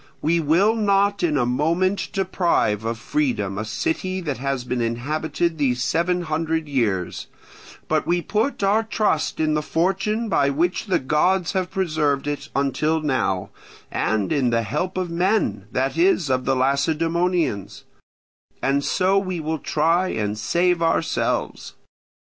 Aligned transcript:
We 0.19 0.39
will 0.39 0.73
not 0.73 1.21
in 1.21 1.37
a 1.37 1.45
moment 1.45 2.09
deprive 2.11 2.83
of 2.85 2.97
freedom 2.97 3.59
a 3.59 3.63
city 3.65 4.19
that 4.21 4.39
has 4.39 4.63
been 4.63 4.81
inhabited 4.81 5.59
these 5.59 5.83
seven 5.83 6.23
hundred 6.23 6.67
years; 6.67 7.27
but 7.87 8.07
we 8.07 8.19
put 8.23 8.63
our 8.63 8.81
trust 8.81 9.39
in 9.39 9.53
the 9.53 9.61
fortune 9.61 10.27
by 10.27 10.49
which 10.49 10.87
the 10.87 10.97
gods 10.97 11.51
have 11.51 11.69
preserved 11.69 12.25
it 12.25 12.49
until 12.55 12.99
now, 12.99 13.51
and 13.91 14.31
in 14.33 14.49
the 14.49 14.63
help 14.63 14.97
of 14.97 15.11
men, 15.11 15.67
that 15.71 15.95
is, 15.95 16.31
of 16.31 16.45
the 16.45 16.55
Lacedaemonians; 16.55 17.83
and 18.59 18.83
so 18.83 19.19
we 19.19 19.39
will 19.39 19.59
try 19.59 20.07
and 20.07 20.35
save 20.35 20.81
ourselves. 20.81 21.75